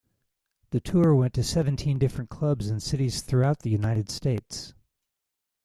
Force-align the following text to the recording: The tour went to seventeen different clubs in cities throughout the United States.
The 0.71 0.79
tour 0.79 1.13
went 1.13 1.35
to 1.35 1.43
seventeen 1.43 1.99
different 1.99 2.31
clubs 2.31 2.71
in 2.71 2.79
cities 2.79 3.21
throughout 3.21 3.59
the 3.59 3.69
United 3.69 4.09
States. 4.09 4.73